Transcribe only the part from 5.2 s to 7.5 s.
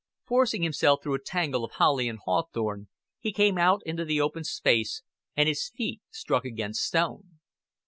and his feet struck against stone.